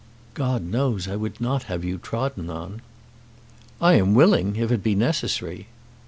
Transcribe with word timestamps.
"God 0.33 0.63
knows 0.63 1.07
I 1.07 1.15
would 1.15 1.39
not 1.39 1.65
have 1.69 1.83
you 1.83 1.99
trodden 1.99 2.49
on." 2.49 2.81
"I 3.79 3.93
am 3.97 4.15
willing, 4.15 4.55
if 4.55 4.71
it 4.71 4.81
be 4.81 4.95
necessary. 4.95 5.67